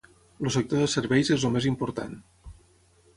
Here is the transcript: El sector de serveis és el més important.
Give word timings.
El 0.43 0.47
sector 0.53 0.79
de 0.83 0.87
serveis 0.93 1.31
és 1.37 1.45
el 1.49 1.53
més 1.57 1.67
important. 1.73 2.17